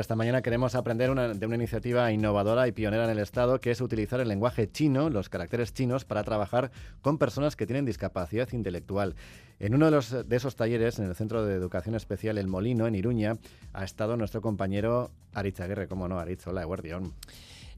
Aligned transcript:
Esta 0.00 0.16
mañana 0.16 0.40
queremos 0.40 0.74
aprender 0.74 1.14
de 1.14 1.46
una 1.46 1.54
iniciativa 1.54 2.10
innovadora 2.10 2.66
y 2.66 2.72
pionera 2.72 3.04
en 3.04 3.10
el 3.10 3.18
Estado, 3.18 3.60
que 3.60 3.70
es 3.70 3.82
utilizar 3.82 4.20
el 4.20 4.28
lenguaje 4.28 4.70
chino, 4.72 5.10
los 5.10 5.28
caracteres 5.28 5.74
chinos, 5.74 6.06
para 6.06 6.24
trabajar 6.24 6.72
con 7.02 7.18
personas 7.18 7.56
que 7.56 7.66
tienen 7.66 7.84
discapacidad 7.84 8.48
intelectual. 8.52 9.14
En 9.60 9.74
uno 9.74 9.90
de, 9.90 10.36
esos 10.36 10.56
talleres, 10.56 10.98
en 10.98 11.04
el 11.04 11.14
Centro 11.14 11.44
de 11.44 11.54
Educación 11.54 11.94
Especial 11.94 12.38
El 12.38 12.48
Molino, 12.48 12.86
en 12.86 12.94
Iruña, 12.94 13.36
ha 13.74 13.84
estado 13.84 14.16
nuestro 14.16 14.40
compañero 14.40 15.10
Aritz 15.34 15.60
Aguirre. 15.60 15.88
¿Cómo 15.88 16.08
no, 16.08 16.18
Aritz? 16.18 16.46
Hola, 16.46 16.62
Eguardión. 16.62 17.12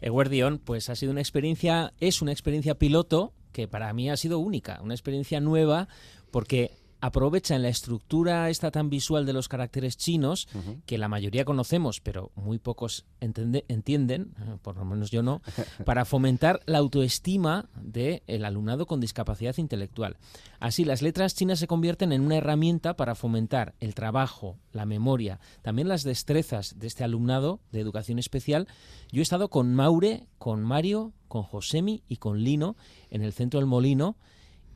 Eguardión, 0.01 0.61
pues 0.65 0.91
ha 0.91 0.95
sido 0.95 1.11
una 1.11 1.21
experiencia, 1.21 1.95
es 1.99 2.23
una 2.23 2.31
experiencia 2.31 2.77
piloto 2.77 3.33
que 3.51 3.67
para 3.67 3.93
mí 3.93 4.09
ha 4.09 4.17
sido 4.17 4.39
única, 4.39 4.81
una 4.83 4.95
experiencia 4.95 5.41
nueva, 5.41 5.89
porque 6.31 6.71
aprovechan 7.05 7.61
la 7.61 7.69
estructura 7.69 8.49
esta 8.49 8.71
tan 8.71 8.89
visual 8.89 9.27
de 9.27 9.35
los 9.35 9.47
caracteres 9.47 9.99
chinos, 9.99 10.49
que 10.87 10.97
la 10.97 11.07
mayoría 11.07 11.45
conocemos, 11.45 12.01
pero 12.01 12.33
muy 12.35 12.59
pocos 12.59 13.05
entienden, 13.21 14.33
eh, 14.39 14.57
por 14.63 14.79
lo 14.79 14.87
menos 14.87 15.11
yo 15.11 15.23
no, 15.23 15.43
para 15.85 16.07
fomentar 16.07 16.61
la 16.65 16.79
autoestima 16.79 17.69
del 17.77 18.45
alumnado 18.47 18.87
con 18.87 19.01
discapacidad 19.01 19.55
intelectual. 19.59 20.17
Así, 20.61 20.87
las 20.87 21.03
letras 21.03 21.35
chinas 21.35 21.59
se 21.59 21.67
convierten 21.67 22.11
en 22.11 22.23
una 22.23 22.37
herramienta 22.37 22.97
para 22.97 23.15
fomentar 23.15 23.75
el 23.81 23.95
trabajo, 23.95 24.57
la 24.73 24.87
memoria, 24.87 25.41
también 25.61 25.89
las 25.89 26.05
destrezas 26.05 26.79
de 26.79 26.87
este 26.87 27.05
alumnado 27.05 27.61
de 27.71 27.81
educación 27.81 28.19
especial. 28.19 28.67
Yo 29.13 29.21
he 29.21 29.23
estado 29.23 29.51
con 29.51 29.75
Maure, 29.75 30.27
con 30.39 30.63
Mario, 30.63 31.13
con 31.29 31.43
Josemi 31.43 32.03
y 32.09 32.17
con 32.17 32.39
Lino 32.43 32.77
en 33.11 33.21
el 33.21 33.35
centro 33.35 33.61
del 33.61 33.67
Molino 33.67 34.17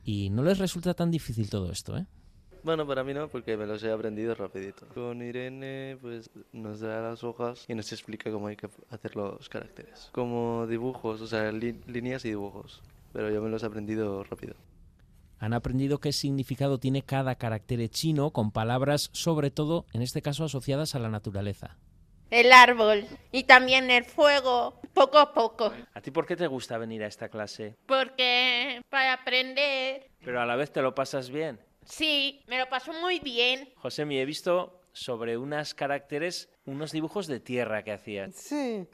y 0.03 0.29
no 0.29 0.43
les 0.43 0.59
resulta 0.59 0.93
tan 0.93 1.09
difícil 1.09 1.49
todo 1.49 1.71
esto, 1.71 1.97
¿eh? 1.97 2.05
Bueno, 2.63 2.85
para 2.85 3.03
mí 3.03 3.13
no, 3.13 3.27
porque 3.29 3.55
me 3.55 3.65
los 3.65 3.83
he 3.83 3.91
aprendido 3.91 4.35
rapidito. 4.35 4.87
Con 4.93 5.21
Irene, 5.21 5.97
pues 6.01 6.29
nos 6.51 6.79
da 6.81 7.01
las 7.01 7.23
hojas 7.23 7.65
y 7.67 7.75
nos 7.75 7.91
explica 7.91 8.31
cómo 8.31 8.47
hay 8.47 8.55
que 8.55 8.69
hacer 8.89 9.15
los 9.15 9.47
caracteres. 9.49 10.09
Como 10.11 10.67
dibujos, 10.67 11.21
o 11.21 11.27
sea, 11.27 11.51
líneas 11.51 12.25
y 12.25 12.29
dibujos. 12.29 12.81
Pero 13.13 13.31
yo 13.31 13.41
me 13.41 13.49
los 13.49 13.63
he 13.63 13.65
aprendido 13.65 14.23
rápido. 14.23 14.55
Han 15.39 15.53
aprendido 15.53 15.99
qué 15.99 16.11
significado 16.11 16.79
tiene 16.79 17.01
cada 17.01 17.35
carácter 17.35 17.87
chino 17.89 18.31
con 18.31 18.51
palabras, 18.51 19.09
sobre 19.13 19.51
todo, 19.51 19.85
en 19.93 20.01
este 20.01 20.21
caso, 20.21 20.43
asociadas 20.43 20.95
a 20.95 20.99
la 20.99 21.09
naturaleza. 21.09 21.77
El 22.29 22.51
árbol 22.51 23.05
y 23.31 23.45
también 23.45 23.89
el 23.89 24.03
fuego, 24.03 24.79
poco 24.93 25.17
a 25.17 25.33
poco. 25.33 25.71
¿A 25.93 26.01
ti 26.01 26.11
por 26.11 26.27
qué 26.27 26.35
te 26.35 26.45
gusta 26.45 26.77
venir 26.77 27.03
a 27.03 27.07
esta 27.07 27.29
clase? 27.29 27.75
Porque 27.87 28.81
para 28.89 29.13
aprender. 29.13 30.11
Pero 30.23 30.39
a 30.39 30.45
la 30.45 30.55
vez 30.55 30.71
te 30.71 30.81
lo 30.81 30.93
pasas 30.93 31.31
bien. 31.31 31.59
Sí, 31.89 32.41
me 32.47 32.59
lo 32.59 32.69
pasó 32.69 32.93
muy 32.93 33.19
bien. 33.19 33.69
José, 33.75 34.05
me 34.05 34.21
he 34.21 34.25
visto 34.25 34.79
sobre 34.93 35.37
unos 35.37 35.73
caracteres, 35.73 36.49
unos 36.65 36.91
dibujos 36.91 37.25
de 37.27 37.39
tierra 37.39 37.83
que 37.83 37.91
hacían. 37.91 38.31
Sí, 38.31 38.85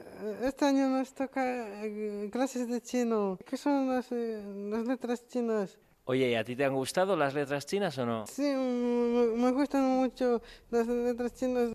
este 0.42 0.64
año 0.64 0.88
nos 0.88 1.14
toca 1.14 1.84
eh, 1.84 2.28
clases 2.32 2.68
de 2.68 2.80
chino. 2.80 3.38
¿Qué 3.46 3.56
son 3.56 3.88
las, 3.88 4.10
eh, 4.12 4.42
las 4.70 4.86
letras 4.86 5.26
chinas? 5.28 5.78
Oye, 6.04 6.30
¿y 6.30 6.34
a 6.36 6.44
ti 6.44 6.56
te 6.56 6.64
han 6.64 6.74
gustado 6.74 7.16
las 7.16 7.34
letras 7.34 7.66
chinas 7.66 7.98
o 7.98 8.06
no? 8.06 8.26
Sí, 8.26 8.42
me, 8.42 9.50
gustan 9.50 9.82
mucho 9.82 10.40
las 10.70 10.86
letras 10.86 11.34
chinas. 11.34 11.72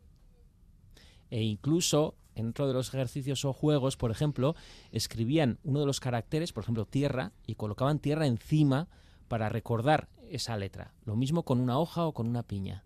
E 1.29 1.41
incluso 1.41 2.15
dentro 2.33 2.67
de 2.67 2.73
los 2.73 2.93
ejercicios 2.93 3.45
o 3.45 3.53
juegos, 3.53 3.95
por 3.95 4.09
ejemplo, 4.09 4.55
escribían 4.91 5.59
uno 5.63 5.81
de 5.81 5.85
los 5.85 5.99
caracteres, 5.99 6.51
por 6.51 6.63
ejemplo, 6.63 6.85
tierra, 6.85 7.31
y 7.45 7.55
colocaban 7.55 7.99
tierra 7.99 8.25
encima 8.25 8.87
para 9.27 9.49
recordar 9.49 10.07
esa 10.31 10.57
letra. 10.57 10.91
Lo 11.05 11.15
mismo 11.15 11.43
con 11.43 11.59
una 11.59 11.77
hoja 11.79 12.05
o 12.05 12.13
con 12.13 12.27
una 12.27 12.43
piña. 12.43 12.83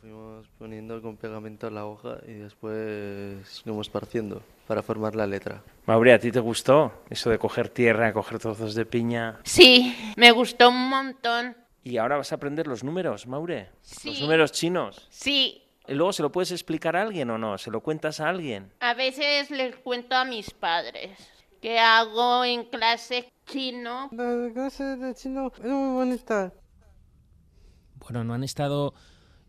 Fuimos 0.00 0.46
poniendo 0.58 1.00
con 1.00 1.16
pegamento 1.16 1.70
la 1.70 1.86
hoja 1.86 2.18
y 2.26 2.32
después 2.32 3.62
fuimos 3.62 3.88
partiendo 3.88 4.42
para 4.66 4.82
formar 4.82 5.14
la 5.14 5.26
letra. 5.26 5.62
Maure, 5.86 6.12
¿a 6.12 6.18
ti 6.18 6.30
te 6.30 6.40
gustó 6.40 6.92
eso 7.08 7.30
de 7.30 7.38
coger 7.38 7.70
tierra, 7.70 8.12
coger 8.12 8.38
trozos 8.38 8.74
de 8.74 8.84
piña? 8.84 9.40
Sí, 9.44 9.96
me 10.16 10.30
gustó 10.32 10.68
un 10.68 10.90
montón. 10.90 11.56
¿Y 11.82 11.96
ahora 11.98 12.16
vas 12.16 12.32
a 12.32 12.34
aprender 12.34 12.66
los 12.66 12.84
números, 12.84 13.26
Maure? 13.26 13.70
Sí. 13.80 14.10
¿Los 14.10 14.20
números 14.22 14.52
chinos? 14.52 15.06
Sí. 15.10 15.62
¿Y 15.86 15.94
luego 15.94 16.12
se 16.12 16.22
lo 16.22 16.32
puedes 16.32 16.50
explicar 16.50 16.96
a 16.96 17.02
alguien 17.02 17.30
o 17.30 17.38
no? 17.38 17.58
¿Se 17.58 17.70
lo 17.70 17.80
cuentas 17.80 18.20
a 18.20 18.28
alguien? 18.28 18.72
A 18.80 18.94
veces 18.94 19.50
les 19.50 19.76
cuento 19.76 20.16
a 20.16 20.24
mis 20.24 20.50
padres 20.50 21.18
que 21.60 21.78
hago 21.78 22.44
en 22.44 22.64
clase 22.64 23.30
chino. 23.46 24.08
La 24.12 24.50
clase 24.52 24.96
de 24.96 25.14
chino 25.14 25.52
es 25.56 25.70
muy 25.70 25.94
bonita. 25.94 26.52
Bueno, 28.04 28.24
no 28.24 28.34
han 28.34 28.44
estado 28.44 28.94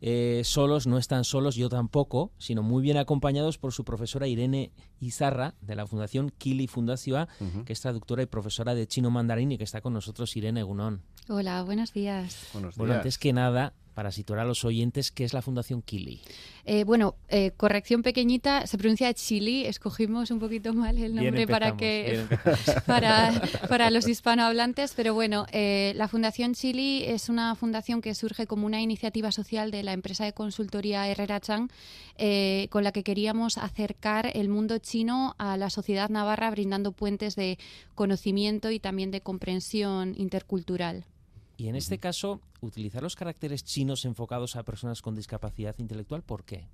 eh, 0.02 0.42
solos, 0.44 0.88
no 0.88 0.98
están 0.98 1.24
solos, 1.24 1.56
yo 1.56 1.70
tampoco, 1.70 2.32
sino 2.38 2.64
muy 2.64 2.82
bien 2.82 2.98
acompañados 2.98 3.58
por 3.58 3.74
su 3.74 3.84
profesora 3.86 4.28
Irene 4.28 4.72
Izarra 5.00 5.56
de 5.62 5.76
la 5.76 5.88
Fundación 5.88 6.32
Kili 6.38 6.68
Fundación, 6.68 7.28
que 7.66 7.74
es 7.74 7.82
traductora 7.82 8.24
y 8.24 8.26
profesora 8.26 8.76
de 8.76 8.88
chino 8.88 9.10
mandarín 9.10 9.52
y 9.52 9.58
que 9.58 9.64
está 9.64 9.82
con 9.82 9.94
nosotros 9.94 10.36
Irene 10.36 10.64
Gunón. 10.64 11.02
Hola, 11.30 11.64
buenos 11.64 11.94
días. 11.94 12.50
Buenos 12.54 12.76
días. 12.76 12.78
Bueno, 12.78 12.94
antes 12.96 13.18
que 13.18 13.34
nada, 13.34 13.74
para 13.96 14.12
situar 14.12 14.40
a 14.40 14.46
los 14.46 14.66
oyentes, 14.66 15.10
¿qué 15.10 15.24
es 15.24 15.34
la 15.34 15.42
Fundación 15.42 15.82
Kili? 15.82 16.20
Eh, 16.66 16.84
bueno, 16.84 17.16
eh, 17.30 17.52
corrección 17.56 18.04
pequeñita, 18.04 18.68
se 18.68 18.78
pronuncia 18.78 19.14
Chili, 19.14 19.66
escogimos 19.66 20.32
un 20.32 20.40
poquito 20.40 20.74
mal 20.74 20.98
el 20.98 21.16
nombre 21.16 21.48
para 21.48 21.78
que 21.78 22.26
para, 22.86 23.42
para, 23.70 23.90
los 23.92 24.08
hispanohablantes, 24.08 24.94
pero 24.96 25.14
bueno, 25.14 25.46
eh, 25.52 25.94
la 25.96 26.10
Fundación 26.10 26.54
Chili 26.54 27.06
es 27.06 27.30
una 27.30 27.56
fundación 27.56 28.02
que 28.02 28.14
surge 28.14 28.48
como 28.48 28.66
una 28.66 28.82
iniciativa 28.82 29.32
social 29.32 29.72
de 29.72 29.84
la 29.84 29.94
empresa 29.94 30.26
de 30.26 30.34
consultoría 30.34 31.08
Herrera 31.08 31.40
Chang, 31.40 31.70
con 32.70 32.84
la 32.84 32.92
que 32.92 33.04
queríamos 33.04 33.58
acercar 33.58 34.30
el 34.34 34.50
mundo 34.50 34.78
chino 34.80 35.36
a 35.38 35.56
la 35.56 35.70
sociedad 35.70 36.10
navarra, 36.10 36.52
brindando 36.52 36.92
puentes 36.92 37.36
de 37.36 37.58
conocimiento 37.96 38.72
y 38.72 38.80
también 38.80 39.12
de 39.12 39.22
comprensión 39.22 40.16
intercultural. 40.18 41.06
Y 41.58 41.70
en 41.70 41.76
este 41.76 42.00
caso, 42.00 42.42
utilizar 42.62 43.02
los 43.02 43.16
caracteres 43.16 43.64
chinos 43.64 44.06
enfocados 44.06 44.56
a 44.56 44.64
personas 44.64 45.02
con 45.02 45.16
discapacidad 45.16 45.76
intelectual, 45.80 46.22
¿por 46.22 46.44
qué? 46.44 46.68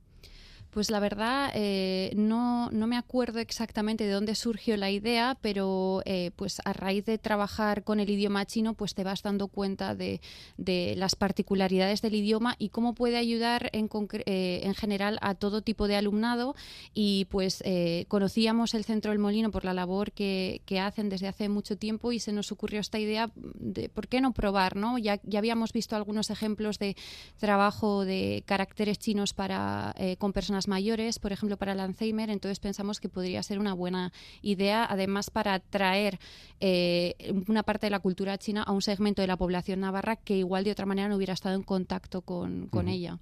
Pues 0.71 0.89
la 0.89 1.01
verdad, 1.01 1.51
eh, 1.53 2.13
no, 2.15 2.71
no, 2.71 2.87
me 2.87 2.95
acuerdo 2.95 3.39
exactamente 3.39 4.05
de 4.05 4.11
dónde 4.11 4.35
surgió 4.35 4.77
la 4.77 4.89
idea, 4.89 5.37
pero 5.41 6.01
eh, 6.05 6.31
pues 6.37 6.61
a 6.63 6.71
raíz 6.71 7.05
de 7.05 7.17
trabajar 7.17 7.83
con 7.83 7.99
el 7.99 8.09
idioma 8.09 8.45
chino, 8.45 8.73
pues 8.73 8.95
te 8.95 9.03
vas 9.03 9.21
dando 9.21 9.49
cuenta 9.49 9.95
de, 9.95 10.21
de 10.55 10.93
las 10.95 11.15
particularidades 11.15 12.01
del 12.01 12.15
idioma 12.15 12.55
y 12.57 12.69
cómo 12.69 12.93
puede 12.93 13.17
ayudar 13.17 13.69
en, 13.73 13.89
eh, 14.25 14.61
en 14.63 14.73
general 14.73 15.19
a 15.21 15.35
todo 15.35 15.61
tipo 15.61 15.89
de 15.89 15.97
alumnado. 15.97 16.55
Y 16.93 17.25
pues 17.25 17.61
conocíamos 18.07 18.73
el 18.73 18.85
Centro 18.85 19.11
del 19.11 19.19
Molino 19.19 19.51
por 19.51 19.65
la 19.65 19.73
labor 19.73 20.13
que, 20.13 20.61
que, 20.65 20.79
hacen 20.79 21.09
desde 21.09 21.27
hace 21.27 21.49
mucho 21.49 21.77
tiempo 21.77 22.13
y 22.13 22.19
se 22.19 22.31
nos 22.31 22.51
ocurrió 22.51 22.79
esta 22.79 22.97
idea 22.97 23.29
de 23.35 23.89
por 23.89 24.07
qué 24.07 24.21
no 24.21 24.31
probar, 24.31 24.77
¿no? 24.77 24.97
Ya, 24.97 25.19
ya 25.23 25.39
habíamos 25.39 25.73
visto 25.73 25.97
algunos 25.97 26.29
ejemplos 26.29 26.79
de 26.79 26.95
trabajo 27.39 28.05
de 28.05 28.43
caracteres 28.45 28.99
chinos 28.99 29.33
para 29.33 29.93
con 30.17 30.31
personas 30.31 30.60
mayores, 30.67 31.19
por 31.19 31.31
ejemplo, 31.31 31.57
para 31.57 31.73
el 31.73 31.79
Alzheimer, 31.79 32.29
entonces 32.29 32.59
pensamos 32.59 32.99
que 32.99 33.09
podría 33.09 33.41
ser 33.43 33.59
una 33.59 33.73
buena 33.73 34.11
idea, 34.41 34.85
además 34.89 35.29
para 35.29 35.59
traer 35.59 36.19
eh, 36.59 37.33
una 37.47 37.63
parte 37.63 37.87
de 37.87 37.91
la 37.91 37.99
cultura 37.99 38.37
china 38.37 38.63
a 38.63 38.71
un 38.71 38.81
segmento 38.81 39.21
de 39.21 39.27
la 39.27 39.37
población 39.37 39.79
navarra 39.79 40.15
que 40.15 40.35
igual 40.37 40.63
de 40.63 40.71
otra 40.71 40.85
manera 40.85 41.07
no 41.07 41.15
hubiera 41.15 41.33
estado 41.33 41.55
en 41.55 41.63
contacto 41.63 42.21
con, 42.21 42.69
ella. 42.87 43.19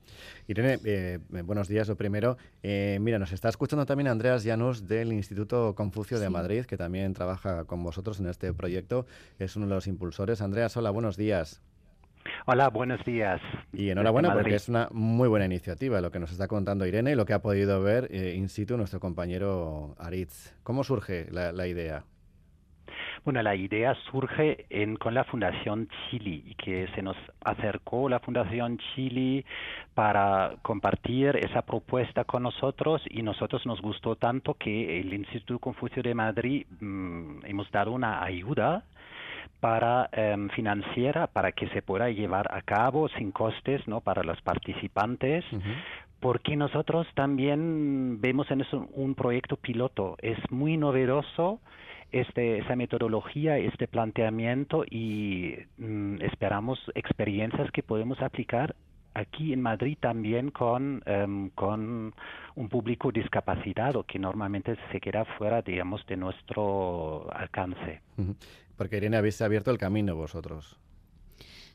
Irene, 0.48 0.80
eh, 0.86 1.20
buenos 1.44 1.68
días, 1.68 1.88
lo 1.88 1.96
primero. 1.96 2.38
Eh, 2.64 2.98
mira, 3.02 3.20
nos 3.20 3.32
está 3.32 3.50
escuchando 3.50 3.86
también 3.86 4.08
Andreas 4.08 4.44
Llanos 4.44 4.88
del 4.88 5.14
Instituto 5.14 5.76
Confucio 5.76 6.20
de 6.20 6.30
Madrid, 6.30 6.66
que 6.66 6.78
también 6.78 7.14
trabaja 7.14 7.66
con 7.66 7.84
vosotros 7.84 8.20
en 8.20 8.28
este 8.28 8.54
proyecto, 8.54 9.06
es 9.38 9.56
uno 9.56 9.68
de 9.68 9.76
los 9.76 9.88
impulsores. 9.88 10.42
Andreas, 10.42 10.76
hola, 10.78 10.90
buenos 10.90 11.18
días. 11.18 11.62
Hola, 12.46 12.70
buenos 12.70 13.04
días. 13.06 13.42
Y 13.74 13.90
enhorabuena 13.90 14.34
porque 14.34 14.56
es 14.56 14.70
una 14.70 14.88
muy 14.92 15.28
buena 15.28 15.46
iniciativa 15.46 16.02
lo 16.02 16.12
que 16.12 16.20
nos 16.20 16.32
está 16.32 16.48
contando 16.48 16.86
Irene 16.86 17.12
y 17.12 17.16
lo 17.16 17.26
que 17.26 17.34
ha 17.34 17.42
podido 17.42 17.82
ver 17.82 18.08
eh, 18.12 18.36
in 18.36 18.50
situ 18.50 18.78
nuestro 18.78 19.00
compañero 19.00 19.96
Aritz. 20.00 20.56
¿Cómo 20.64 20.84
surge 20.84 21.28
la, 21.32 21.68
idea? 21.68 22.04
Bueno, 23.26 23.42
la 23.44 23.56
idea 23.56 23.94
surge 24.10 24.66
en, 24.70 24.96
con 24.96 25.14
la 25.14 25.26
Fundación 25.26 25.90
Chili, 26.10 26.56
que 26.58 26.88
se 26.96 27.02
nos 27.02 27.18
acercó 27.44 28.08
la 28.08 28.20
Fundación 28.20 28.80
Chili 28.96 29.46
para 29.94 30.56
compartir 30.62 31.36
esa 31.36 31.62
propuesta 31.62 32.24
con 32.24 32.44
nosotros 32.44 33.02
y 33.10 33.22
nosotros 33.22 33.66
nos 33.66 33.82
gustó 33.82 34.16
tanto 34.16 34.54
que 34.54 35.02
el 35.02 35.14
Instituto 35.14 35.60
Confucio 35.60 36.02
de 36.02 36.14
Madrid 36.14 36.66
mm, 36.80 37.46
hemos 37.46 37.70
dado 37.72 37.92
una 37.92 38.24
ayuda 38.24 38.86
para 39.60 40.10
em, 40.12 40.50
financiera 40.50 41.28
para 41.28 41.52
que 41.52 41.68
se 41.70 41.82
pueda 41.82 42.10
llevar 42.10 42.48
a 42.54 42.62
cabo 42.62 43.10
sin 43.10 43.32
costes 43.32 43.88
no 43.88 44.02
para 44.02 44.24
los 44.24 44.42
participantes 44.42 45.44
porque 46.20 46.56
nosotros 46.56 47.08
también 47.16 48.20
vemos 48.20 48.50
en 48.52 48.62
eso 48.62 48.88
un 48.94 49.16
proyecto 49.16 49.56
piloto. 49.56 50.18
Es 50.22 50.38
muy 50.52 50.76
novedoso 50.78 51.60
este, 52.12 52.60
esa 52.60 52.76
metodología, 52.76 53.58
este 53.58 53.88
planteamiento 53.88 54.84
y 54.90 55.56
mm, 55.78 56.22
esperamos 56.22 56.80
experiencias 56.96 57.72
que 57.72 57.84
podemos 57.84 58.22
aplicar 58.22 58.76
aquí 59.14 59.54
en 59.54 59.62
Madrid 59.62 59.98
también 60.00 60.52
con, 60.52 61.02
em, 61.06 61.50
con 61.52 62.14
un 62.56 62.70
público 62.70 63.12
discapacitado 63.12 64.04
que 64.04 64.20
normalmente 64.20 64.76
se 64.92 65.00
queda 65.00 65.26
fuera, 65.38 65.62
digamos, 65.62 66.06
de 66.08 66.18
nuestro 66.18 67.28
alcance. 67.34 68.02
Porque 68.80 68.96
Irene, 68.96 69.18
habéis 69.18 69.42
abierto 69.42 69.72
el 69.72 69.78
camino 69.78 70.16
vosotros. 70.16 70.78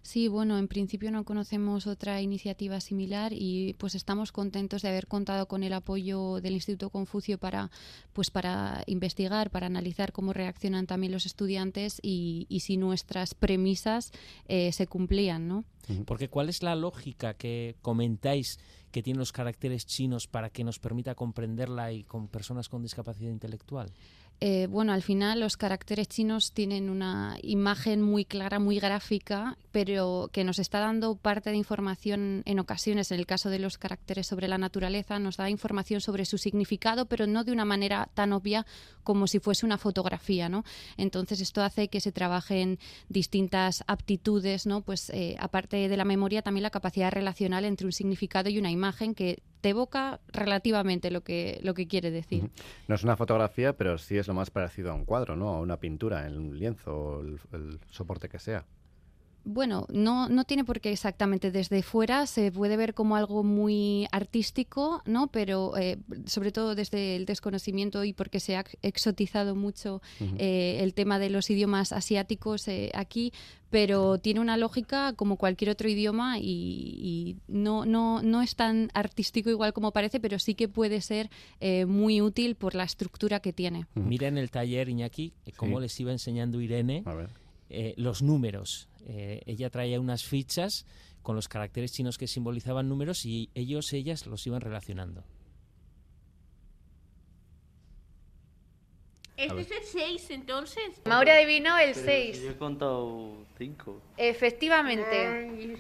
Sí, 0.01 0.27
bueno, 0.29 0.59
en 0.59 0.69
principio 0.69 1.11
no 1.11 1.25
conocemos 1.25 1.87
otra 1.87 2.23
iniciativa 2.23 2.81
similar 2.81 3.35
y 3.35 3.75
pues 3.75 3.95
estamos 3.95 4.33
contentos 4.33 4.81
de 4.81 4.89
haber 4.89 5.07
contado 5.07 5.47
con 5.47 5.63
el 5.63 5.75
apoyo 5.75 6.41
del 6.41 6.55
Instituto 6.55 6.89
Confucio 6.89 7.37
para 7.37 7.71
pues 8.15 8.31
para 8.31 8.85
investigar, 8.87 9.51
para 9.51 9.67
analizar 9.67 10.13
cómo 10.13 10.33
reaccionan 10.33 10.87
también 10.87 11.13
los 11.13 11.27
estudiantes 11.27 12.01
y, 12.03 12.47
si 12.61 12.79
nuestras 12.79 13.35
premisas 13.35 14.11
eh, 14.49 14.73
se 14.73 14.87
cumplían, 14.87 15.47
¿no? 15.47 15.65
Porque 16.07 16.31
¿cuál 16.31 16.49
es 16.49 16.63
la 16.63 16.75
lógica 16.75 17.35
que 17.35 17.77
comentáis 17.83 18.59
que 18.93 19.03
tienen 19.03 19.19
los 19.19 19.33
caracteres 19.33 19.85
chinos 19.85 20.27
para 20.27 20.49
que 20.49 20.65
nos 20.65 20.79
permita 20.79 21.15
comprenderla 21.15 21.93
y 21.93 22.05
con 22.05 22.29
personas 22.29 22.71
con 22.71 22.83
discapacidad 22.83 23.31
intelectual? 23.31 23.91
Eh, 24.41 24.67
bueno, 24.69 24.93
al 24.93 25.03
final 25.03 25.41
los 25.41 25.57
caracteres 25.57 26.09
chinos 26.09 26.53
tienen 26.53 26.91
una 26.91 27.39
imagen 27.43 28.03
muy 28.03 28.25
clara, 28.25 28.59
muy 28.59 28.79
gráfica, 28.79 29.57
pero 29.71 30.29
que 30.33 30.45
nos 30.45 30.59
está 30.59 30.81
dando 30.81 31.17
parte 31.17 31.51
de 31.51 31.57
información 31.57 32.43
en 32.45 32.59
ocasiones, 32.59 33.11
en 33.11 33.21
el 33.21 33.27
caso 33.27 33.49
de 33.49 33.59
los 33.59 33.79
caracteres 33.79 34.27
sobre 34.27 34.49
la 34.49 34.59
naturaleza, 34.59 35.19
nos 35.19 35.37
da 35.37 35.49
información 35.49 36.01
sobre 36.01 36.25
su 36.25 36.37
significado, 36.37 37.07
pero 37.07 37.27
no 37.27 37.45
de 37.45 37.53
una 37.53 37.65
manera 37.65 38.11
tan 38.15 38.33
obvia 38.33 38.67
como 39.03 39.27
si 39.27 39.39
fuese 39.39 39.65
una 39.65 39.79
fotografía, 39.79 40.49
¿no? 40.49 40.65
Entonces 40.97 41.41
esto 41.41 41.63
hace 41.63 41.89
que 41.89 42.01
se 42.01 42.13
trabajen 42.13 42.79
distintas 43.09 43.85
aptitudes, 43.87 44.67
¿no? 44.67 44.83
Pues 44.83 45.11
eh, 45.11 45.37
aparte 45.39 45.89
de 45.89 45.97
la 45.97 46.05
memoria, 46.05 46.43
también 46.43 46.65
la 46.65 46.71
capacidad 46.71 47.13
relacional 47.13 47.65
entre 47.65 47.87
un 47.87 47.93
significado 47.93 48.51
y 48.51 48.59
una 48.59 48.71
imagen 48.71 49.15
que 49.15 49.43
te 49.65 49.71
evoca 49.71 50.21
relativamente 50.31 51.11
lo 51.11 51.23
que, 51.23 51.59
lo 51.63 51.73
que 51.73 51.89
quiere 51.89 52.11
decir. 52.11 52.51
No 52.87 52.97
es 52.97 53.03
una 53.03 53.17
fotografía, 53.17 53.73
pero 53.73 53.97
sí 53.97 54.19
es 54.19 54.29
lo 54.29 54.35
más 54.35 54.51
parecido 54.51 54.91
a 54.91 54.95
un 54.95 55.07
cuadro, 55.07 55.37
¿no? 55.37 55.49
A 55.49 55.61
una 55.61 55.81
pintura, 55.81 56.27
en 56.27 56.37
un 56.37 56.59
lienzo 56.59 56.95
o 56.95 57.23
el 57.23 57.81
soporte 57.89 58.29
que 58.29 58.39
sea. 58.39 58.67
Bueno, 59.47 59.87
no, 59.91 60.29
no 60.31 60.45
tiene 60.45 60.65
por 60.65 60.81
qué 60.81 60.91
exactamente 60.91 61.51
desde 61.51 61.83
fuera, 61.83 62.27
se 62.27 62.51
puede 62.51 62.79
ver 62.79 62.95
como 62.95 63.15
algo 63.15 63.43
muy 63.43 64.07
artístico, 64.11 65.03
¿no? 65.05 65.27
Pero 65.27 65.77
eh, 65.77 65.99
sobre 66.25 66.51
todo 66.51 66.75
desde 66.75 67.15
el 67.15 67.27
desconocimiento 67.27 68.05
y 68.05 68.15
porque 68.15 68.41
se 68.41 68.57
ha 68.57 68.65
exotizado 68.81 69.55
mucho 69.55 70.01
eh, 70.39 70.79
el 70.81 70.95
tema 70.95 71.19
de 71.19 71.29
los 71.29 71.51
idiomas 71.51 71.93
asiáticos 71.93 72.69
eh, 72.69 72.91
aquí, 72.95 73.35
pero 73.69 74.19
tiene 74.19 74.41
una 74.41 74.57
lógica 74.57 75.13
como 75.13 75.37
cualquier 75.37 75.71
otro 75.71 75.91
idioma 75.91 76.39
y, 76.39 77.37
no, 77.47 77.85
no, 77.85 78.23
no, 78.23 78.41
es 78.41 78.57
tan 78.57 78.91
artístico 78.95 79.51
igual 79.51 79.75
como 79.75 79.93
parece, 79.93 80.21
pero 80.21 80.39
sí 80.39 80.55
que 80.55 80.69
puede 80.69 81.01
ser 81.01 81.29
muy 81.87 82.23
útil 82.23 82.55
por 82.55 82.75
la 82.75 82.85
estructura 82.85 83.41
que 83.41 83.53
tiene. 83.53 83.87
Miren 83.95 84.39
el 84.39 84.51
taller, 84.51 84.89
Iñaki, 84.89 85.33
cómo 85.57 85.81
les 85.81 85.99
iba 86.01 86.13
enseñando 86.13 86.61
Irene 86.61 87.05
los 87.97 88.23
números 88.23 88.89
eh, 89.07 89.43
ella 89.47 89.71
traía 89.71 90.01
unas 90.01 90.25
fichas 90.25 90.87
con 91.23 91.37
los 91.37 91.49
caracteres 91.49 91.93
chinos 91.93 92.19
que 92.19 92.27
simbolizaban 92.27 92.89
números 92.89 93.25
y 93.25 93.51
ellos, 93.55 93.93
ellas 93.93 94.27
los 94.27 94.47
iban 94.47 94.61
relacionando. 94.61 95.25
Este 99.37 99.61
es 99.61 99.71
el 99.71 99.83
6, 99.83 100.31
entonces. 100.31 101.01
Mauri 101.07 101.31
adivinó 101.31 101.77
el 101.79 101.95
6. 101.95 102.43
Yo 102.43 102.51
he 102.51 102.57
contado 102.57 103.47
5. 103.59 104.03
Efectivamente. 104.17 105.77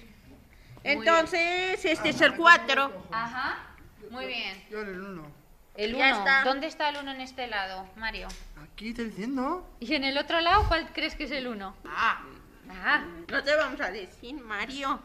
entonces, 0.83 1.85
este 1.85 2.09
es 2.09 2.21
el 2.21 2.35
4. 2.35 3.07
Ajá. 3.13 3.77
Muy 4.11 4.27
bien. 4.27 4.65
Yo 4.71 4.81
el 4.81 5.01
1. 5.01 5.27
El 5.77 5.95
1. 5.95 6.25
¿Dónde 6.45 6.67
está 6.67 6.89
el 6.89 6.97
1 6.97 7.13
en 7.13 7.21
este 7.21 7.47
lado, 7.47 7.87
Mario? 7.97 8.29
Aquí 8.57 8.93
te 8.93 9.05
diciendo. 9.05 9.69
¿Y 9.79 9.95
en 9.95 10.05
el 10.05 10.19
otro 10.19 10.41
lado 10.41 10.67
cuál 10.67 10.93
crees 10.93 11.15
que 11.15 11.25
es 11.25 11.31
el 11.31 11.47
1? 11.47 11.77
Ah. 11.85 12.25
Ah, 12.87 13.03
no 13.33 13.43
te 13.43 13.57
vamos 13.57 13.81
a 13.81 13.91
decir, 13.91 14.35
Mario. 14.35 15.01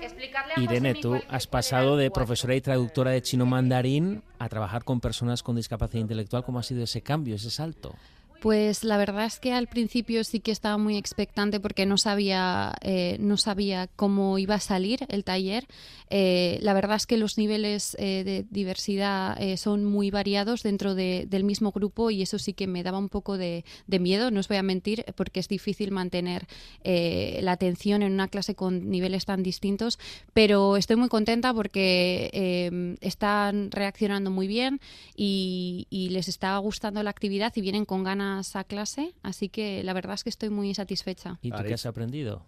explicarle 0.00 0.52
a 0.56 0.60
Irene, 0.60 0.94
tú 0.94 1.20
has 1.28 1.48
pasado 1.48 1.96
de 1.96 2.08
profesora 2.12 2.54
y 2.54 2.60
traductora 2.60 3.10
de 3.10 3.20
chino 3.20 3.46
mandarín 3.46 4.22
a 4.38 4.48
trabajar 4.48 4.84
con 4.84 5.00
personas 5.00 5.42
con 5.42 5.56
discapacidad 5.56 6.02
intelectual. 6.02 6.44
¿Cómo 6.44 6.60
ha 6.60 6.62
sido 6.62 6.84
ese 6.84 7.02
cambio, 7.02 7.34
ese 7.34 7.50
salto? 7.50 7.96
Pues 8.40 8.84
la 8.84 8.98
verdad 8.98 9.24
es 9.24 9.40
que 9.40 9.52
al 9.52 9.68
principio 9.68 10.22
sí 10.22 10.40
que 10.40 10.52
estaba 10.52 10.76
muy 10.76 10.96
expectante 10.98 11.60
porque 11.60 11.86
no 11.86 11.96
sabía, 11.96 12.74
eh, 12.82 13.16
no 13.18 13.36
sabía 13.38 13.88
cómo 13.96 14.38
iba 14.38 14.56
a 14.56 14.60
salir 14.60 15.06
el 15.08 15.24
taller. 15.24 15.66
Eh, 16.10 16.58
la 16.60 16.74
verdad 16.74 16.96
es 16.96 17.06
que 17.06 17.16
los 17.16 17.38
niveles 17.38 17.96
eh, 17.98 18.22
de 18.24 18.44
diversidad 18.50 19.38
son 19.56 19.84
muy 19.84 20.10
variados 20.10 20.62
dentro 20.62 20.94
del 20.94 21.44
mismo 21.44 21.72
grupo 21.72 22.10
y 22.10 22.22
eso 22.22 22.38
sí 22.38 22.52
que 22.52 22.66
me 22.66 22.82
daba 22.82 22.98
un 22.98 23.08
poco 23.08 23.38
de, 23.38 23.64
miedo, 23.98 24.30
no 24.30 24.40
os 24.40 24.48
voy 24.48 24.58
a 24.58 24.62
mentir, 24.62 25.04
porque 25.16 25.40
es 25.40 25.48
difícil 25.48 25.90
mantener 25.90 26.46
la 26.84 27.52
atención 27.52 28.02
en 28.02 28.12
una 28.12 28.28
clase 28.28 28.54
con 28.54 28.90
niveles 28.90 29.24
tan 29.24 29.42
distintos, 29.42 29.98
pero 30.32 30.76
estoy 30.76 30.96
muy 30.96 31.08
contenta 31.08 31.54
porque 31.54 32.96
están 33.00 33.70
reaccionando 33.70 34.30
muy 34.30 34.46
bien 34.46 34.80
y, 35.16 35.86
y 35.90 36.10
les 36.10 36.28
está 36.28 36.56
gustando 36.58 37.02
la 37.02 37.10
actividad 37.10 37.52
y 37.56 37.60
vienen 37.60 37.84
con 37.84 38.04
ganas 38.04 38.23
a 38.24 38.64
clase, 38.64 39.14
así 39.22 39.48
que 39.48 39.82
la 39.84 39.92
verdad 39.92 40.14
es 40.14 40.24
que 40.24 40.30
estoy 40.30 40.50
muy 40.50 40.74
satisfecha. 40.74 41.38
¿Y 41.42 41.50
tú 41.50 41.62
qué 41.66 41.74
has 41.74 41.86
aprendido? 41.86 42.44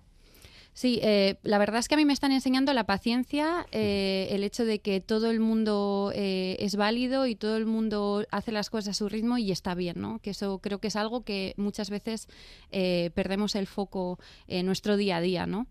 Sí, 0.77 1.01
eh, 1.03 1.37
la 1.43 1.57
verdad 1.57 1.79
es 1.79 1.89
que 1.89 1.95
a 1.95 1.97
mí 1.97 2.05
me 2.05 2.13
están 2.13 2.33
enseñando 2.33 2.75
la 2.75 2.85
paciencia, 2.85 3.67
eh, 3.73 4.29
el 4.31 4.45
hecho 4.45 4.67
de 4.67 4.81
que 4.81 5.01
todo 5.01 5.31
el 5.31 5.41
mundo 5.41 6.13
eh, 6.15 6.57
es 6.59 6.77
válido 6.77 7.27
y 7.27 7.35
todo 7.35 7.57
el 7.57 7.65
mundo 7.65 8.27
hace 8.31 8.53
las 8.53 8.69
cosas 8.69 8.89
a 8.89 8.93
su 8.93 9.09
ritmo 9.09 9.39
y 9.39 9.53
está 9.53 9.75
bien, 9.75 9.99
¿no? 9.99 10.19
Que 10.19 10.31
eso 10.31 10.59
creo 10.59 10.79
que 10.79 10.89
es 10.89 10.97
algo 10.97 11.25
que 11.25 11.55
muchas 11.57 11.89
veces 11.89 12.29
perdemos 12.71 13.55
el 13.55 13.67
foco 13.67 14.19
en 14.49 14.67
nuestro 14.67 14.99
día 14.99 15.17
a 15.17 15.21
día, 15.23 15.47
¿no? 15.47 15.67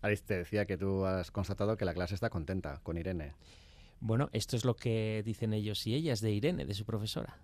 Aris, 0.00 0.22
te 0.22 0.38
decía 0.38 0.64
que 0.64 0.78
tú 0.78 1.04
has 1.04 1.30
constatado 1.30 1.76
que 1.76 1.84
la 1.84 1.92
clase 1.92 2.14
está 2.14 2.30
contenta 2.30 2.80
con 2.82 2.96
Irene. 2.96 3.34
Bueno, 4.00 4.30
esto 4.32 4.56
es 4.56 4.64
lo 4.64 4.74
que 4.74 5.22
dicen 5.22 5.52
ellos 5.52 5.86
y 5.86 5.94
ellas 5.94 6.22
de 6.22 6.30
Irene, 6.32 6.64
de 6.64 6.72
su 6.72 6.86
profesora. 6.86 7.40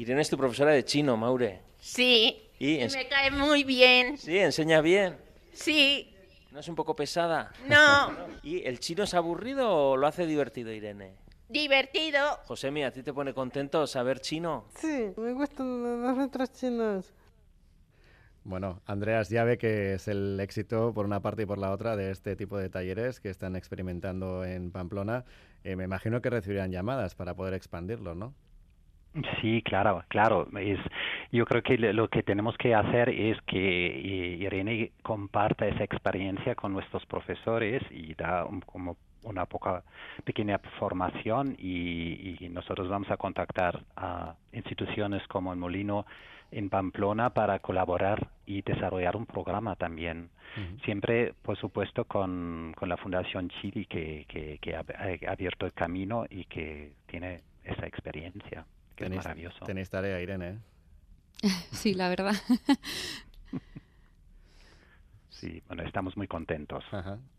Irene 0.00 0.22
es 0.22 0.30
tu 0.30 0.38
profesora 0.38 0.72
de 0.72 0.82
chino, 0.82 1.14
Maure. 1.18 1.60
Sí. 1.78 2.50
Y 2.58 2.78
me 2.78 3.08
cae 3.08 3.30
muy 3.30 3.64
bien. 3.64 4.16
Sí, 4.16 4.38
enseña 4.38 4.80
bien. 4.80 5.18
Sí. 5.52 6.10
¿No 6.52 6.60
es 6.60 6.68
un 6.68 6.74
poco 6.74 6.96
pesada? 6.96 7.52
No. 7.68 8.10
¿Y 8.42 8.66
el 8.66 8.80
chino 8.80 9.04
es 9.04 9.12
aburrido 9.12 9.68
o 9.70 9.96
lo 9.98 10.06
hace 10.06 10.24
divertido, 10.24 10.72
Irene? 10.72 11.16
Divertido. 11.50 12.38
José, 12.46 12.68
¿a 12.82 12.90
ti 12.90 13.02
te 13.02 13.12
pone 13.12 13.34
contento 13.34 13.86
saber 13.86 14.20
chino? 14.20 14.64
Sí, 14.74 15.12
me 15.18 15.34
gustan 15.34 16.02
las 16.02 16.16
letras 16.16 16.50
chinas. 16.54 17.12
Bueno, 18.42 18.80
Andreas 18.86 19.28
ya 19.28 19.44
ve 19.44 19.58
que 19.58 19.94
es 19.94 20.08
el 20.08 20.40
éxito 20.40 20.94
por 20.94 21.04
una 21.04 21.20
parte 21.20 21.42
y 21.42 21.46
por 21.46 21.58
la 21.58 21.72
otra 21.72 21.94
de 21.94 22.10
este 22.10 22.36
tipo 22.36 22.56
de 22.56 22.70
talleres 22.70 23.20
que 23.20 23.28
están 23.28 23.54
experimentando 23.54 24.46
en 24.46 24.70
Pamplona. 24.70 25.26
Eh, 25.62 25.76
me 25.76 25.84
imagino 25.84 26.22
que 26.22 26.30
recibirán 26.30 26.72
llamadas 26.72 27.14
para 27.14 27.34
poder 27.34 27.52
expandirlo, 27.52 28.14
¿no? 28.14 28.34
Sí, 29.40 29.62
claro, 29.62 30.04
claro. 30.08 30.46
Es, 30.58 30.78
yo 31.32 31.44
creo 31.44 31.62
que 31.62 31.76
lo 31.78 32.08
que 32.08 32.22
tenemos 32.22 32.56
que 32.56 32.74
hacer 32.74 33.08
es 33.08 33.40
que 33.42 34.36
Irene 34.38 34.92
comparta 35.02 35.66
esa 35.66 35.82
experiencia 35.82 36.54
con 36.54 36.72
nuestros 36.72 37.04
profesores 37.06 37.82
y 37.90 38.14
da 38.14 38.46
como 38.66 38.96
una 39.22 39.46
poca 39.46 39.82
pequeña 40.24 40.58
formación 40.78 41.56
y, 41.58 42.36
nosotros 42.50 42.88
vamos 42.88 43.10
a 43.10 43.16
contactar 43.16 43.84
a 43.96 44.34
instituciones 44.52 45.26
como 45.28 45.52
el 45.52 45.58
Molino 45.58 46.04
en 46.50 46.68
Pamplona 46.68 47.30
para 47.30 47.60
colaborar 47.60 48.28
y 48.44 48.62
desarrollar 48.62 49.16
un 49.16 49.26
programa 49.26 49.76
también. 49.76 50.30
Siempre, 50.84 51.32
por 51.42 51.56
supuesto, 51.56 52.04
con, 52.06 52.74
con 52.76 52.88
la 52.88 52.96
Fundación 52.96 53.48
Chili 53.60 53.86
que, 53.86 54.26
que, 54.28 54.58
que 54.60 54.74
ha 54.74 54.84
abierto 55.30 55.66
el 55.66 55.72
camino 55.72 56.26
y 56.28 56.44
que 56.46 56.92
tiene 57.06 57.42
esa 57.64 57.86
experiencia 57.86 58.66
tenéis, 59.04 59.24
maravilloso. 59.24 59.64
Tenéis 59.64 59.90
tarea, 59.90 60.20
Irene. 60.20 60.48
¿eh? 60.48 60.58
sí, 61.72 61.94
la 61.94 62.08
verdad. 62.08 62.34
sí, 65.28 65.62
bueno, 65.66 65.82
estamos 65.82 66.16
muy 66.16 66.28
contentos. 66.28 66.84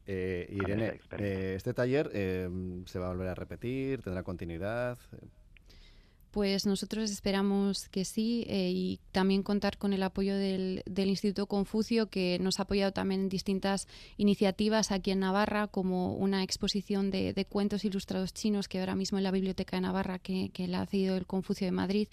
Eh, 0.06 0.48
Irene, 0.52 1.00
eh, 1.18 1.54
este 1.56 1.74
taller 1.74 2.12
se 2.12 3.00
va 3.00 3.06
a 3.06 3.10
volver 3.10 3.30
a 3.30 3.36
repetir, 3.36 4.02
tendrá 4.02 4.24
continuidad. 4.24 4.98
Pues 6.32 6.66
nosotros 6.66 7.12
esperamos 7.12 7.90
que 7.90 8.06
sí 8.06 8.46
eh, 8.48 8.72
y 8.74 9.02
también 9.12 9.44
contar 9.44 9.78
con 9.78 9.92
el 9.92 10.02
apoyo 10.02 10.38
del, 10.38 10.82
Instituto 10.88 11.46
Confucio 11.46 12.10
que 12.10 12.38
nos 12.40 12.60
ha 12.60 12.64
apoyado 12.64 12.94
también 12.94 13.22
en 13.22 13.30
distintas 13.30 13.88
iniciativas 14.16 14.92
aquí 14.92 15.12
en 15.12 15.20
Navarra 15.20 15.68
como 15.68 16.14
una 16.14 16.42
exposición 16.44 17.12
de, 17.12 17.46
cuentos 17.50 17.84
ilustrados 17.84 18.34
chinos 18.34 18.70
que 18.70 18.80
ahora 18.80 18.96
mismo 18.96 19.18
en 19.18 19.26
la 19.26 19.32
Biblioteca 19.32 19.76
de 19.76 19.82
Navarra 19.82 20.20
que, 20.20 20.52
que 20.54 20.70
la 20.70 20.82
ha 20.82 20.86
cedido 20.86 21.18
el 21.18 21.26
Confucio 21.26 21.66
de 21.66 21.72
Madrid 21.72 22.08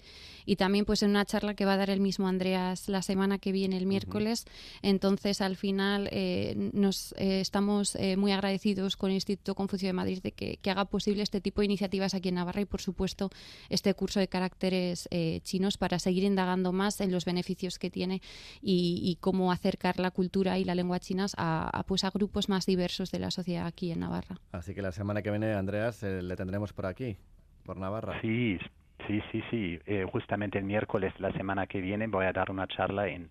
y 0.45 0.57
también 0.57 0.83
pues 0.83 1.01
en 1.01 1.11
una 1.11 1.23
charla 1.23 1.53
que 1.53 1.63
va 1.63 1.73
a 1.73 1.77
dar 1.77 1.89
el 1.89 2.01
mismo 2.01 2.27
Andreas 2.27 2.89
la 2.89 3.01
semana 3.01 3.37
que 3.37 3.53
viene 3.53 3.77
el 3.77 3.85
miércoles. 3.85 4.45
Entonces 4.81 5.39
al 5.39 5.55
final 5.55 6.09
eh, 6.11 6.55
nos 6.73 7.13
eh, 7.13 7.39
estamos 7.39 7.97
muy 8.17 8.33
agradecidos 8.33 8.97
con 8.97 9.11
el 9.11 9.15
Instituto 9.15 9.55
Confucio 9.55 9.87
de 9.87 9.93
Madrid 9.93 10.21
de 10.21 10.33
que, 10.33 10.57
que 10.57 10.71
haga 10.71 10.85
posible 10.85 11.23
este 11.23 11.39
tipo 11.39 11.61
de 11.61 11.65
iniciativas 11.65 12.13
aquí 12.13 12.29
en 12.29 12.35
Navarra 12.35 12.61
y 12.61 12.65
por 12.65 12.81
supuesto 12.81 13.29
este 13.69 13.93
curso 13.93 14.08
de 14.17 14.27
caracteres 14.27 15.07
eh, 15.11 15.41
chinos 15.43 15.77
para 15.77 15.99
seguir 15.99 16.23
indagando 16.23 16.71
más 16.71 17.01
en 17.01 17.11
los 17.11 17.25
beneficios 17.25 17.77
que 17.77 17.91
tiene 17.91 18.21
y, 18.61 19.17
cómo 19.21 19.51
acercar 19.51 19.99
la 19.99 20.11
cultura 20.11 20.57
y 20.57 20.63
la 20.63 20.73
lengua 20.73 20.99
chinas 20.99 21.35
a, 21.37 21.83
pues 21.85 22.03
a 22.03 22.09
grupos 22.09 22.49
más 22.49 22.65
diversos 22.65 23.11
de 23.11 23.19
la 23.19 23.29
sociedad 23.29 23.67
aquí 23.67 23.91
en 23.91 23.99
Navarra. 23.99 24.37
Así 24.51 24.73
que 24.73 24.81
la 24.81 24.91
semana 24.91 25.21
que 25.21 25.29
viene, 25.29 25.53
Andreas, 25.53 26.01
eh, 26.03 26.21
le 26.21 26.35
tendremos 26.35 26.73
por 26.73 26.85
aquí, 26.85 27.17
por 27.65 27.77
Navarra. 27.77 28.19
Sí, 28.21 28.57
sí, 29.05 29.21
sí, 29.31 29.43
sí. 29.51 29.79
Eh, 29.85 30.05
justamente 30.09 30.57
el 30.57 30.63
miércoles, 30.63 31.13
la 31.19 31.31
semana 31.33 31.67
que 31.67 31.81
viene, 31.81 32.07
voy 32.07 32.25
a 32.25 32.31
dar 32.31 32.49
una 32.49 32.65
charla 32.67 33.07
en 33.09 33.29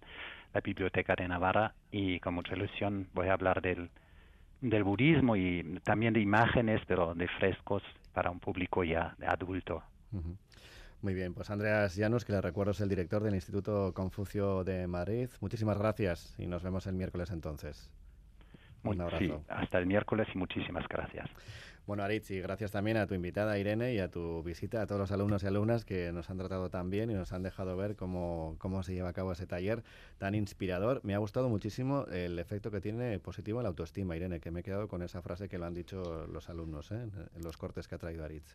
la 0.53 0.61
Biblioteca 0.61 1.15
de 1.17 1.27
Navarra 1.27 1.75
y 1.91 2.21
con 2.21 2.35
mucha 2.35 2.55
ilusión 2.55 3.09
voy 3.15 3.29
a 3.29 3.33
hablar 3.33 3.63
del, 3.63 3.91
del 4.61 4.85
budismo 4.85 5.37
y 5.37 5.81
también 5.85 6.15
de 6.15 6.21
imágenes, 6.21 6.81
pero 6.87 7.15
de 7.15 7.29
frescos 7.29 7.83
para 8.13 8.31
un 8.31 8.41
público 8.41 8.85
ya 8.85 9.15
adulto. 9.27 9.83
Muy 11.01 11.15
bien, 11.15 11.33
pues 11.33 11.49
Andreas 11.51 11.95
Llanos, 11.95 12.25
que 12.25 12.33
le 12.33 12.41
recuerdo 12.41 12.73
es 12.73 12.81
el 12.81 12.89
director 12.89 13.23
del 13.23 13.35
Instituto 13.35 13.93
Confucio 13.95 14.65
de 14.65 14.87
Madrid. 14.89 15.29
Muchísimas 15.41 15.79
gracias 15.79 16.35
y 16.39 16.47
nos 16.47 16.63
vemos 16.63 16.87
el 16.87 16.95
miércoles 16.95 17.31
entonces. 17.31 17.89
Un 18.83 19.01
abrazo. 19.01 19.45
hasta 19.49 19.79
el 19.79 19.87
miércoles 19.87 20.27
y 20.35 20.39
muchísimas 20.39 20.87
gracias. 20.89 21.29
Bueno, 21.87 22.03
Aritz, 22.03 22.31
y 22.31 22.41
gracias 22.41 22.71
también 22.71 22.99
a 22.99 23.07
tu 23.07 23.15
invitada 23.15 23.59
Irene 23.59 23.95
y 23.95 23.99
a 23.99 24.11
tu 24.11 24.43
visita, 24.43 24.83
a 24.83 24.87
todos 24.87 25.01
los 25.01 25.13
alumnos 25.13 25.43
y 25.43 25.47
alumnas 25.47 25.87
que 25.87 26.13
nos 26.13 26.29
han 26.29 26.37
tratado 26.37 26.69
tan 26.69 26.91
bien 26.91 27.11
y 27.11 27.15
nos 27.15 27.33
han 27.33 27.43
dejado 27.43 27.77
ver 27.77 27.97
cómo, 27.97 28.57
cómo 28.59 28.83
se 28.83 28.93
lleva 28.93 29.09
a 29.09 29.13
cabo 29.15 29.33
ese 29.33 29.47
taller 29.47 29.83
tan 30.19 30.35
inspirador. 30.35 31.01
Me 31.03 31.15
ha 31.15 31.19
gustado 31.19 31.49
muchísimo 31.49 32.05
el 32.13 32.39
efecto 32.39 32.71
que 32.71 32.81
tiene 32.81 33.19
positivo 33.21 33.61
en 33.61 33.63
la 33.63 33.71
autoestima, 33.71 34.17
Irene, 34.17 34.41
que 34.41 34.51
me 34.51 34.61
he 34.61 34.63
quedado 34.63 34.87
con 34.87 35.03
esa 35.03 35.23
frase 35.23 35.49
que 35.49 35.59
lo 35.59 35.65
han 35.65 35.75
dicho 35.75 36.27
los 36.27 36.51
alumnos 36.51 36.91
¿eh? 36.93 37.09
en 37.35 37.43
los 37.43 37.57
cortes 37.57 37.89
que 37.89 37.95
ha 37.95 37.99
traído 37.99 38.25
Aritz. 38.25 38.55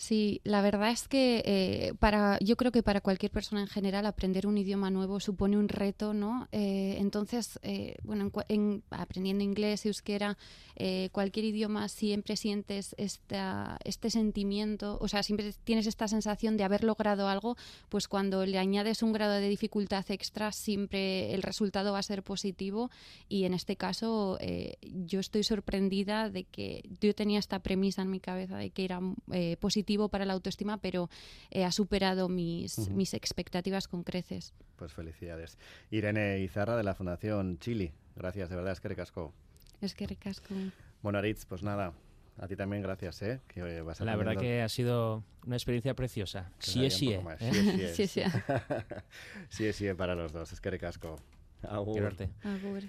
Sí, 0.00 0.40
la 0.44 0.62
verdad 0.62 0.92
es 0.92 1.08
que 1.08 1.42
eh, 1.44 1.92
para, 1.98 2.38
yo 2.38 2.56
creo 2.56 2.72
que 2.72 2.82
para 2.82 3.02
cualquier 3.02 3.30
persona 3.30 3.60
en 3.60 3.66
general 3.66 4.06
aprender 4.06 4.46
un 4.46 4.56
idioma 4.56 4.88
nuevo 4.88 5.20
supone 5.20 5.58
un 5.58 5.68
reto, 5.68 6.14
¿no? 6.14 6.48
Eh, 6.52 6.96
entonces, 6.98 7.58
eh, 7.62 7.96
bueno, 8.02 8.32
en, 8.48 8.82
aprendiendo 8.88 9.44
inglés, 9.44 9.84
euskera, 9.84 10.38
cualquier 11.12 11.44
idioma 11.44 11.90
siempre 11.90 12.36
sientes 12.36 12.94
esta, 12.96 13.76
este 13.84 14.08
sentimiento, 14.08 14.96
o 15.02 15.08
sea, 15.08 15.22
siempre 15.22 15.52
tienes 15.64 15.86
esta 15.86 16.08
sensación 16.08 16.56
de 16.56 16.64
haber 16.64 16.82
logrado 16.82 17.28
algo, 17.28 17.58
pues 17.90 18.08
cuando 18.08 18.46
le 18.46 18.56
añades 18.56 19.02
un 19.02 19.12
grado 19.12 19.34
de 19.34 19.46
dificultad 19.50 20.06
extra, 20.08 20.50
siempre 20.52 21.34
el 21.34 21.42
resultado 21.42 21.92
va 21.92 21.98
a 21.98 22.02
ser 22.02 22.22
positivo 22.22 22.90
y 23.28 23.44
en 23.44 23.52
este 23.52 23.76
caso 23.76 24.38
yo 24.80 25.20
estoy 25.20 25.42
sorprendida 25.42 26.30
de 26.30 26.44
que 26.44 26.88
yo 26.98 27.14
tenía 27.14 27.38
esta 27.38 27.58
premisa 27.58 28.00
en 28.00 28.10
mi 28.10 28.20
cabeza 28.20 28.56
de 28.56 28.70
que 28.70 28.86
era 28.86 29.00
positivo 29.60 29.89
para 30.08 30.24
la 30.24 30.32
autoestima, 30.32 30.78
pero 30.78 31.08
eh, 31.50 31.64
ha 31.64 31.72
superado 31.72 32.28
mis, 32.28 32.88
mis 32.90 33.14
expectativas 33.14 33.88
con 33.88 34.02
creces. 34.02 34.54
Pues 34.76 34.92
felicidades. 34.92 35.58
Irene 35.90 36.38
Izarra 36.40 36.76
de 36.76 36.82
la 36.82 36.94
Fundación 36.94 37.58
Chili. 37.58 37.92
Gracias, 38.16 38.50
de 38.50 38.56
verdad, 38.56 38.72
es 38.72 38.80
que 38.80 38.88
recasco. 38.88 39.32
Es 39.80 39.94
que 39.94 40.06
recasco. 40.06 40.54
Bueno, 41.02 41.18
Aritz, 41.18 41.46
pues 41.46 41.62
nada, 41.62 41.94
a 42.38 42.48
ti 42.48 42.56
también 42.56 42.82
gracias, 42.82 43.20
¿eh? 43.22 43.40
Que 43.48 43.82
vas 43.82 44.00
la 44.00 44.16
verdad 44.16 44.36
que 44.36 44.62
ha 44.62 44.68
sido 44.68 45.22
una 45.46 45.56
experiencia 45.56 45.94
preciosa. 45.94 46.50
Sí 46.58 46.86
es 46.86 46.94
sí, 46.94 47.16
sí 48.06 48.22
Sí 49.48 49.72
sí 49.72 49.94
para 49.94 50.14
los 50.14 50.32
dos. 50.32 50.52
Es 50.52 50.60
que 50.60 50.70
recasco. 50.70 51.16
Agur. 51.62 52.14
Agur. 52.42 52.82